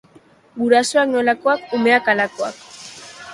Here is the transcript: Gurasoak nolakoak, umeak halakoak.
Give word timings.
Gurasoak 0.61 1.11
nolakoak, 1.11 1.67
umeak 1.79 2.11
halakoak. 2.15 2.65